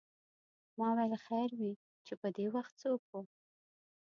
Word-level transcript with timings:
ما 0.77 0.87
ویل 0.97 1.13
خیر 1.25 1.49
وې 1.59 1.71
چې 2.05 2.13
پدې 2.21 2.45
وخت 2.55 2.73
څوک 2.83 3.01
و. 3.09 3.13